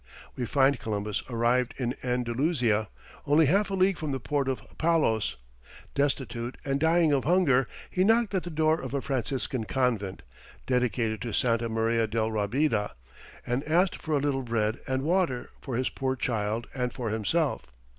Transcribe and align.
We 0.35 0.47
find 0.47 0.79
Columbus 0.79 1.21
arrived 1.29 1.75
in 1.77 1.93
Andalusia, 2.03 2.89
only 3.27 3.45
half 3.45 3.69
a 3.69 3.75
league 3.75 3.99
from 3.99 4.11
the 4.11 4.19
port 4.19 4.47
of 4.47 4.63
Palos. 4.79 5.35
Destitute, 5.93 6.57
and 6.65 6.79
dying 6.79 7.11
of 7.11 7.23
hunger, 7.25 7.67
he 7.87 8.03
knocked 8.03 8.33
at 8.33 8.41
the 8.41 8.49
door 8.49 8.81
of 8.81 8.95
a 8.95 9.01
Franciscan 9.03 9.65
convent, 9.65 10.23
dedicated 10.65 11.21
to 11.21 11.33
Santa 11.33 11.69
Maria 11.69 12.07
de 12.07 12.17
Rabida, 12.17 12.95
and 13.45 13.63
asked 13.65 14.01
for 14.01 14.13
a 14.15 14.19
little 14.19 14.41
bread 14.41 14.79
and 14.87 15.03
water 15.03 15.51
for 15.61 15.75
his 15.77 15.89
poor 15.89 16.15
child 16.15 16.65
and 16.73 16.91
for 16.93 17.11
himself. 17.11 17.61